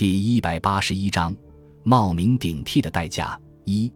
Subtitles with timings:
[0.00, 1.36] 第一百八十一章，
[1.82, 3.92] 冒名顶替的代价一。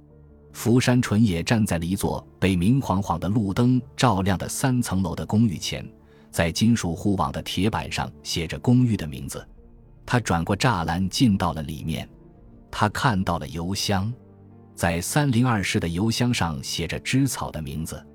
[0.52, 5.82] 福山纯也站在了一座被明晃晃的路灯照亮的三层楼的公寓前，
[6.30, 9.48] 在金属护网的铁板上写着公寓的名字。
[10.04, 12.06] 他转过栅栏进到了里面，
[12.70, 14.12] 他看到了邮箱，
[14.74, 18.06] 在三零二室的邮箱上写着织草的名字。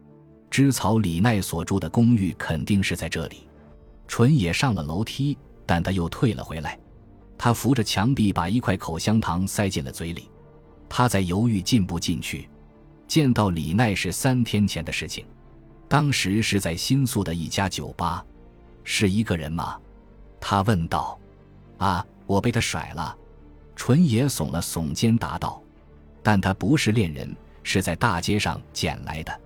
[0.51, 3.49] 织草李奈所住的公寓肯定是在这里。
[4.07, 5.35] 纯也上了楼梯，
[5.65, 6.77] 但他又退了回来。
[7.39, 10.29] 他扶着墙壁，把一块口香糖塞进了嘴里。
[10.89, 12.49] 他在犹豫进不进去。
[13.07, 15.25] 见到李奈是三天前的事情，
[15.87, 18.23] 当时是在新宿的一家酒吧。
[18.83, 19.79] 是一个人吗？
[20.39, 21.17] 他问道。
[21.77, 23.17] 啊，我被他甩了。
[23.73, 25.63] 纯野耸了耸肩答道。
[26.21, 29.41] 但他不是恋人，是在大街上捡来的。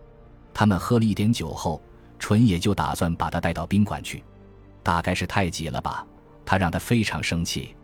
[0.51, 1.79] 他们喝了一点酒后，
[2.17, 4.23] 纯野就打算把他带到宾馆去。
[4.81, 6.05] 大概是太急了吧，
[6.43, 7.75] 他让他非常生气。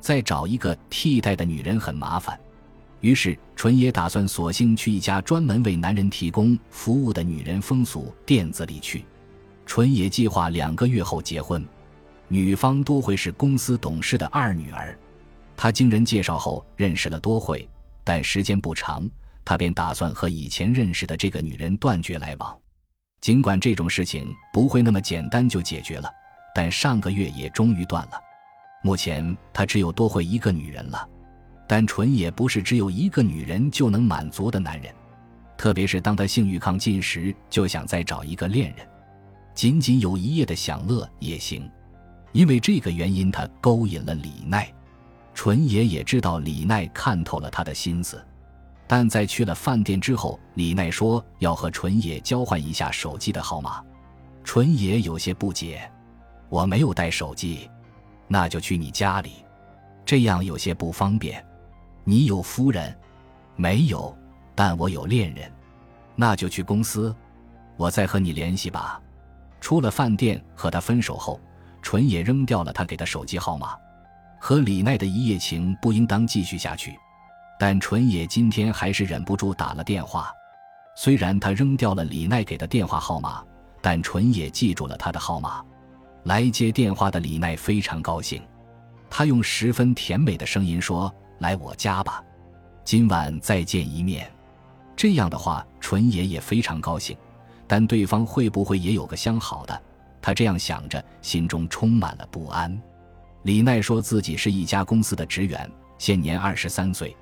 [0.00, 2.38] 再找一个替代的女人很麻烦，
[3.00, 9.04] 于是纯也打算索性去一家专门为男人提供服务的女人风俗店子里去。
[9.66, 11.64] 纯也计划两个月后结婚，
[12.26, 14.98] 女方多会是公司董事的二女儿。
[15.56, 17.68] 他经人介绍后认识了多惠，
[18.02, 19.08] 但时间不长，
[19.44, 22.58] 他便打算和以前认识的这个女人断绝来往。
[23.20, 26.10] 尽管这种事情不会那么简单就解决了，
[26.54, 28.12] 但上个月也终于断了。
[28.82, 31.08] 目前他只有多会一个女人了，
[31.68, 34.94] 但纯也不是只有一个女人就能满足的男人，
[35.56, 38.86] 特别是当他性欲亢进时，就想再找一个恋人，
[39.54, 41.70] 仅仅有一夜的享乐也行。
[42.32, 44.72] 因为这个原因，他勾引了李奈。
[45.34, 48.24] 纯野也知道李奈看透了他的心思，
[48.86, 53.82] 但在去了饭店之后，李奈说要和纯野交换一下手机的号码。
[54.42, 55.90] 纯野有些不解
[56.48, 57.70] ：“我没有带手机。”
[58.32, 59.44] 那就去你家里，
[60.04, 61.44] 这样有些不方便。
[62.04, 62.96] 你有夫人？
[63.56, 64.16] 没有，
[64.54, 65.50] 但我有恋人。
[66.14, 67.12] 那就去公司，
[67.76, 69.02] 我再和你联系吧。
[69.60, 71.40] 出了饭店和他分手后，
[71.82, 73.76] 纯也扔掉了他给的手机号码。
[74.38, 76.96] 和李奈的一夜情不应当继续下去，
[77.58, 80.32] 但纯也今天还是忍不住打了电话。
[80.94, 83.44] 虽然他扔掉了李奈给的电话号码，
[83.82, 85.64] 但纯也记住了他的号码。
[86.24, 88.42] 来接电话的李奈非常高兴，
[89.08, 92.22] 他用十分甜美的声音说：“来我家吧，
[92.84, 94.30] 今晚再见一面。”
[94.94, 97.16] 这样的话，纯爷也非常高兴，
[97.66, 99.82] 但对方会不会也有个相好的？
[100.20, 102.78] 他这样想着，心中充满了不安。
[103.44, 107.16] 李奈说自己是一家公司的职员，现年二十三岁，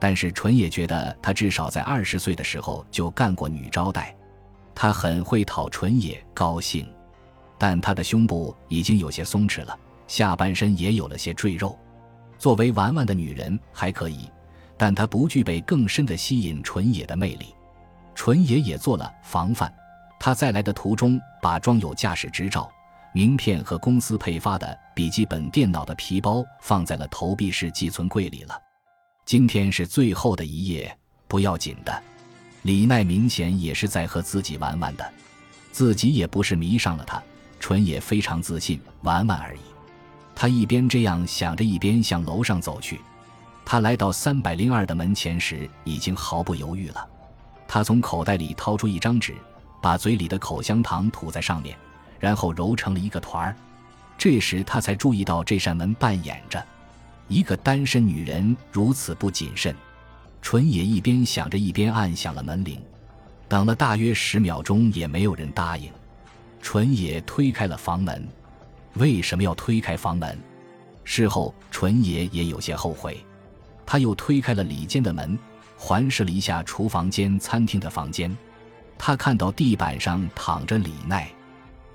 [0.00, 4.12] 但是纯也觉得他至少在二十岁的时候就干过女招待，
[4.74, 6.84] 他很会讨纯也高兴。
[7.62, 9.78] 但他的胸部已经有些松弛了，
[10.08, 11.78] 下半身也有了些赘肉。
[12.36, 14.28] 作为玩玩的女人还可以，
[14.76, 17.54] 但她不具备更深的吸引纯野的魅力。
[18.16, 19.72] 纯野也做了防范，
[20.18, 22.68] 他在来的途中把装有驾驶执照、
[23.14, 28.60] 名片和公司配发的笔记本电脑的皮包放在了投币式寄存柜里了。
[29.24, 30.98] 今天是最后的一夜，
[31.28, 32.02] 不要紧的。
[32.62, 35.08] 李奈明显也是在和自己玩玩的，
[35.70, 37.22] 自己也不是迷上了他。
[37.62, 39.60] 纯也非常自信，玩玩而已。
[40.34, 43.00] 他一边这样想着，一边向楼上走去。
[43.64, 47.08] 他来到三百零二的门前时，已经毫不犹豫了。
[47.68, 49.36] 他从口袋里掏出一张纸，
[49.80, 51.78] 把嘴里的口香糖吐在上面，
[52.18, 53.56] 然后揉成了一个团儿。
[54.18, 56.60] 这时他才注意到这扇门扮演着
[57.28, 59.72] 一个单身女人如此不谨慎。
[60.42, 62.82] 纯也一边想着，一边按响了门铃。
[63.46, 65.88] 等了大约十秒钟，也没有人答应。
[66.62, 68.26] 纯野推开了房门，
[68.94, 70.38] 为什么要推开房门？
[71.04, 73.22] 事后，纯野也有些后悔。
[73.84, 75.36] 他又推开了里间的门，
[75.76, 78.34] 环视了一下厨房间、餐厅的房间。
[78.96, 81.28] 他看到地板上躺着李奈，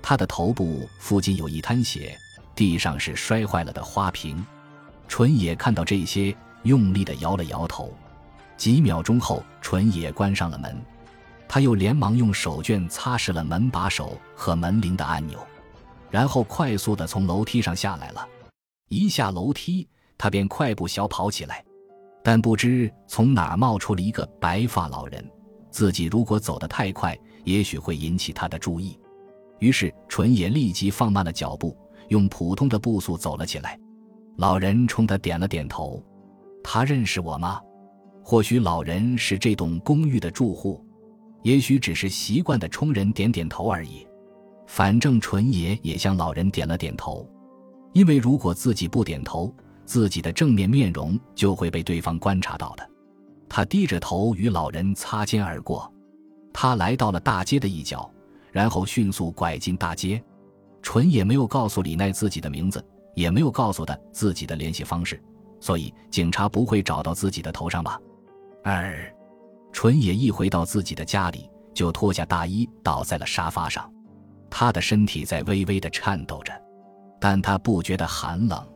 [0.02, 2.16] 他的头部附近有一滩血，
[2.54, 4.44] 地上是摔坏了的花瓶。
[5.08, 7.92] 纯野看到这些，用力地摇了摇头。
[8.58, 10.76] 几秒钟后，纯野关上了门。
[11.48, 15.38] 他又连忙用手绢擦拭了门把手和门铃的按钮，
[16.10, 18.28] 然后快速地从楼梯上下来了。
[18.88, 21.64] 一下楼梯，他便快步小跑起来，
[22.22, 25.24] 但不知从哪儿冒出了一个白发老人。
[25.70, 28.98] 自己如果走得太快，也许会引起他的注意。
[29.58, 31.76] 于是纯也立即放慢了脚步，
[32.08, 33.78] 用普通的步速走了起来。
[34.36, 36.02] 老人冲他点了点头。
[36.62, 37.60] 他认识我吗？
[38.22, 40.84] 或许老人是这栋公寓的住户。
[41.42, 44.06] 也许只是习惯的冲人点点头而已，
[44.66, 47.28] 反正纯爷也向老人点了点头，
[47.92, 49.54] 因为如果自己不点头，
[49.84, 52.90] 自己的正面面容就会被对方观察到的。
[53.48, 55.90] 他低着头与老人擦肩而过，
[56.52, 58.10] 他来到了大街的一角，
[58.52, 60.22] 然后迅速拐进大街。
[60.82, 65.20] 纯也没有告诉李奈自己的名字，也没有告诉他自己的联系方式，
[65.60, 68.00] 所以警察不会找到自己的头上吧？
[68.62, 69.12] 二，
[69.72, 73.90] 纯也一回到自己的家里，就脱下大衣倒在了沙发上，
[74.50, 76.52] 他的身体在微微的颤抖着，
[77.20, 78.66] 但他不觉得寒冷，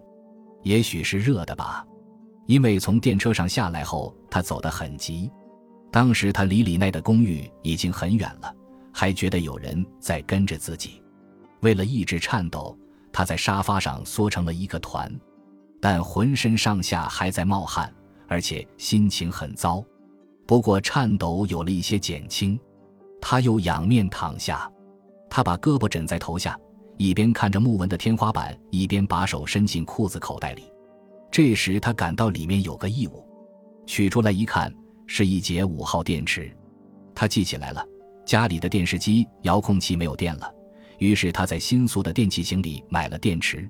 [0.62, 1.84] 也许是热的吧。
[2.46, 5.30] 因为从电车上下来后，他走得很急。
[5.90, 8.54] 当时他离李奈的公寓已经很远了，
[8.92, 11.02] 还觉得有人在跟着自己。
[11.60, 12.76] 为了抑制颤抖，
[13.12, 15.12] 他在沙发上缩成了一个团，
[15.80, 17.92] 但浑身上下还在冒汗，
[18.26, 19.84] 而且心情很糟。
[20.46, 22.58] 不过颤抖有了一些减轻，
[23.20, 24.70] 他又仰面躺下，
[25.30, 26.58] 他把胳膊枕在头下，
[26.98, 30.64] 一边看着木纹的天花板，一边把手伸进裤子口袋里。
[31.30, 33.24] 这时他感到里面有个异物，
[33.86, 34.70] 取出来一看，
[35.06, 36.54] 是一节五号电池。
[37.14, 37.86] 他记起来了，
[38.26, 40.52] 家里的电视机遥控器没有电了，
[40.98, 43.66] 于是他在新宿的电器行里买了电池。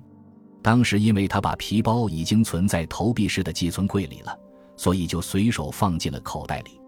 [0.61, 4.37] 当时因为他把皮包已经存在投币式的寄存柜里了，
[4.75, 6.79] 所以就随手放进了口袋里。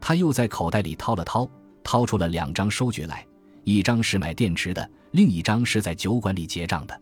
[0.00, 1.48] 他又在口袋里掏了掏，
[1.82, 3.26] 掏出了两张收据来，
[3.64, 7.00] 一张是买电池的，另一张是在酒馆里结账的。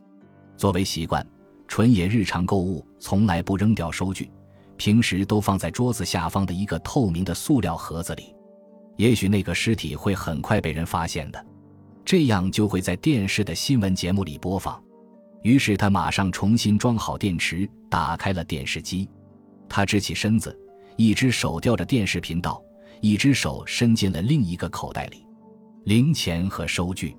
[0.56, 1.26] 作为习惯。
[1.69, 4.31] 纯野日常购物从来不扔掉收据，
[4.76, 8.35] 平时都放在桌子下方的一个透明的塑料盒子里。
[8.99, 11.46] 也许那个尸体会很快被人发现的，
[12.05, 14.78] 这样就会在电视的新闻节目里播放。
[15.43, 19.08] 于是他马上重新装好电池，打开了电视机。
[19.69, 20.56] 他直起身子，
[20.97, 22.62] 一只手吊着电视频道，
[23.00, 25.26] 一只手伸进了另一个口袋里，
[25.85, 27.17] 零钱和收据。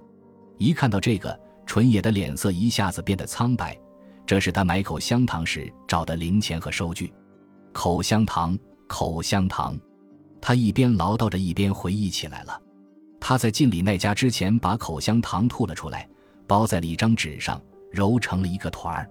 [0.58, 3.78] 一看到这个，纯野的脸色一下子变得苍白。
[4.26, 7.12] 这是他买口香糖时找的零钱和收据，
[7.74, 8.58] 口香糖，
[8.88, 9.78] 口香糖。
[10.40, 12.62] 他一边唠叨着，一边回忆起来了。
[13.20, 16.08] 他在进李奈家之前，把口香糖吐了出来，
[16.46, 17.62] 包在了一张纸上，
[17.92, 19.10] 揉成了一个团儿。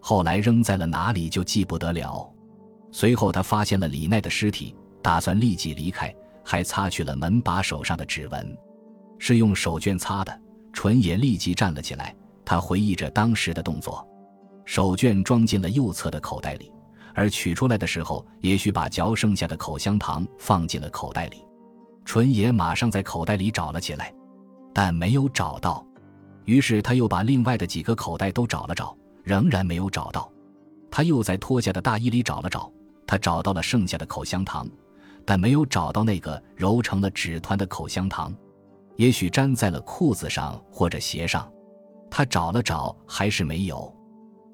[0.00, 2.28] 后来扔在了哪里就记不得了。
[2.96, 6.14] 随后他发现了李奈的尸体，打算立即离开，
[6.44, 8.56] 还擦去了门把手上的指纹，
[9.18, 10.40] 是用手绢擦的。
[10.72, 12.14] 纯也立即站了起来，
[12.44, 14.06] 他回忆着当时的动作。
[14.64, 16.70] 手绢装进了右侧的口袋里，
[17.16, 21.38] 而取出来的时候，也许把嚼剩下的口香糖放进了口袋里。
[22.04, 24.14] 纯也马上在口袋里找了起来，
[24.72, 25.84] 但没有找到。
[26.44, 30.30] 于是他又把另外的几个口袋都找了找，仍然没有找到。
[30.92, 32.70] 他又在脱下的大衣里找了找，
[33.06, 34.68] 他找到了剩下的口香糖，
[35.24, 38.34] 但没有找到那个揉成了纸团的口香糖，
[38.96, 41.50] 也许粘在了裤子上或者鞋上。
[42.10, 43.92] 他找了找，还是没有。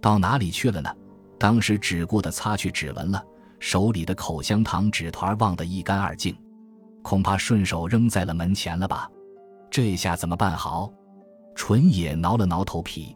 [0.01, 0.91] 到哪里去了呢？
[1.39, 3.25] 当时只顾得擦去指纹了，
[3.59, 6.37] 手里的口香糖纸团忘得一干二净，
[7.03, 9.11] 恐怕顺手扔在了门前了吧？
[9.71, 10.93] 这下怎么办好？
[11.55, 13.15] 纯野挠了挠头皮，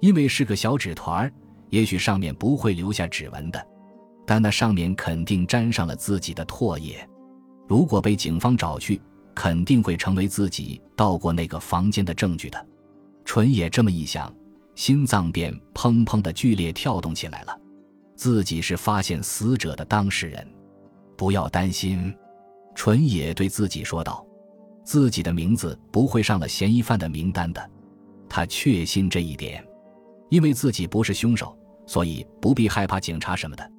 [0.00, 1.32] 因为是个小纸团，
[1.70, 3.66] 也许上面不会留下指纹的，
[4.26, 7.08] 但那上面肯定沾上了自己的唾液。
[7.68, 9.00] 如果被警方找去，
[9.34, 12.66] 肯定会成为自己到过那个房间的证据的。
[13.24, 14.34] 纯野这么一想。
[14.74, 17.60] 心脏便砰砰的剧烈跳动起来了，
[18.14, 20.46] 自己是发现死者的当事人，
[21.16, 22.14] 不要担心，
[22.74, 24.22] 纯野对自己说道，
[24.84, 27.70] 自己的名字不会上了嫌疑犯的名单的，
[28.28, 29.66] 他确信这一点，
[30.28, 31.56] 因为自己不是凶手，
[31.86, 33.72] 所以不必害怕警察什么的，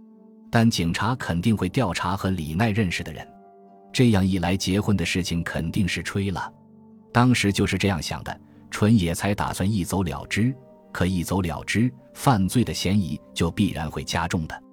[0.60, 3.24] 但警察肯定会调查和李奈认识的人，
[3.94, 6.52] 这样一来，结婚的事情肯定是吹了，
[7.14, 10.52] 当时就是这样想的，纯野才打算一走了之。
[10.92, 14.64] 可一走了之，犯罪的嫌疑就必然会加重的。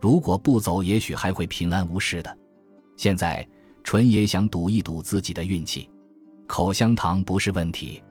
[0.00, 2.38] 如果不走，也许还会平安无事的。
[2.96, 3.46] 现在，
[3.84, 5.86] 纯野想赌一赌自己的运气。
[6.46, 8.02] 口香糖不是问题。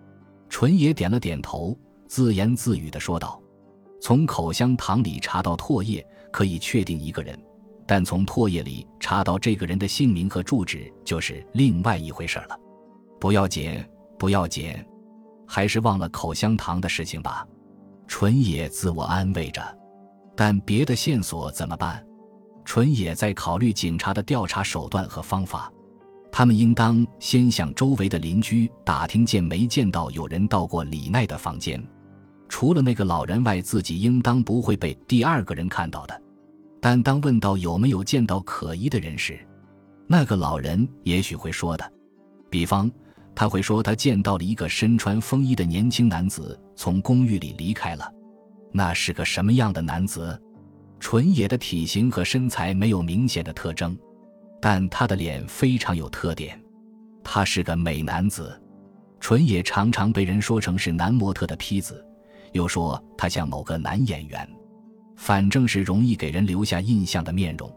[0.48, 1.76] 纯野点了点头，
[2.08, 3.42] 自言自语地说道
[4.00, 6.06] ：“从口香糖里查到唾液，
[6.36, 7.34] 可以确定一个人；
[7.88, 12.60] 但从唾液里查到这个人的姓名和住址，就是另外一回事了。
[13.22, 13.82] 不要紧，
[14.20, 14.76] 不要紧，
[15.48, 17.48] 还是忘了口香糖的事情吧。”
[18.06, 19.62] 纯野自我安慰着，
[20.36, 22.06] 但别的线索怎么办？
[22.66, 25.72] 纯野在考虑警察的调查手段和方法。
[26.34, 31.82] 他们应当先向周围的邻居打听，见没见到有人到过李奈的房间。
[32.50, 36.22] 除了那个老人外，自己应当不会被第二个人看到的。
[36.88, 39.40] 但当问到有没有见到可疑的人时，
[40.06, 41.94] 那个老人也许会说的，
[42.48, 42.92] 比方。
[43.34, 48.08] 他会说，他见到了一个身穿风衣的年轻男子从公寓里离开了。
[48.72, 50.40] 那是个什么样的男子？
[51.00, 53.98] 纯野的体型和身材没有明显的特征，
[54.62, 56.62] 但他的脸非常有特点。
[57.24, 58.62] 他是个美男子。
[59.20, 62.06] 纯野常常被人说成是男模特的坯子，
[62.52, 64.48] 又说他像某个男演员，
[65.16, 67.72] 反正是容易给人留下印象的面容。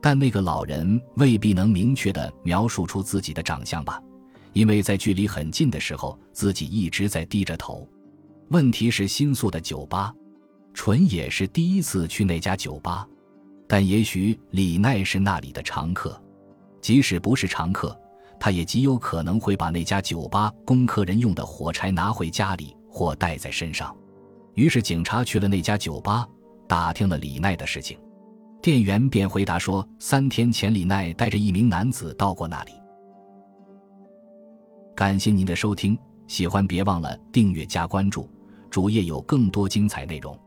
[0.00, 4.02] 但那个老人未必能明确的描述出自己的长相吧，
[4.52, 7.86] 因为在距离很近的时候，自己一直在低着头。
[8.48, 10.12] 问题是新宿的酒吧，
[10.72, 13.06] 纯野是第一次去那家酒吧，
[13.68, 16.20] 但也许李奈是那里的常客，
[16.80, 17.96] 即使不是常客。
[18.40, 23.94] 他也极有可能会把那家酒吧供客人用的火柴拿回家里或带在身上。
[24.54, 26.26] 于是警察去了那家酒吧，
[26.70, 27.98] 打听了李奈的事情。
[28.62, 32.70] 店员便回答说，三天前李奈带着一名男子到过那里。
[34.94, 35.98] 感谢您的收听，
[36.28, 38.30] 喜欢别忘了订阅加关注，
[38.70, 40.38] 主页有更多精彩内容。